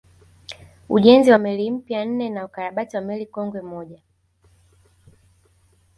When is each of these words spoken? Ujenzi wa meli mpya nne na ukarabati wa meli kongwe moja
Ujenzi 0.89 1.29
wa 1.31 1.37
meli 1.37 1.71
mpya 1.71 2.05
nne 2.05 2.29
na 2.29 2.45
ukarabati 2.45 2.95
wa 2.95 3.01
meli 3.01 3.25
kongwe 3.25 3.61
moja 3.71 4.01